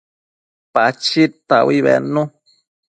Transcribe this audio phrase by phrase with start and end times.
[0.73, 2.31] Pachid taui bednu nid